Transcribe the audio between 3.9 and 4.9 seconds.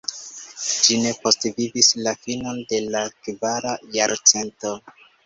jarcento.